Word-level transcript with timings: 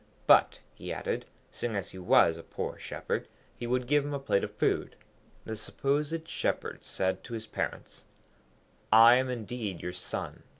But, 0.25 0.61
he 0.73 0.91
added, 0.91 1.27
seeing 1.51 1.73
that 1.73 1.85
he 1.89 1.99
was 1.99 2.35
a 2.35 2.41
poor 2.41 2.79
Shepherd, 2.79 3.27
he 3.55 3.67
would 3.67 3.85
give 3.85 4.03
him 4.03 4.15
a 4.15 4.19
plate 4.19 4.43
of 4.43 4.55
food. 4.55 4.95
The 5.45 5.55
supposed 5.55 6.27
Shepherd 6.27 6.83
said 6.83 7.23
to 7.25 7.35
his 7.35 7.45
parents, 7.45 8.05
'I 8.91 9.15
am 9.17 9.29
indeed 9.29 9.79
your 9.79 9.93
son. 9.93 10.41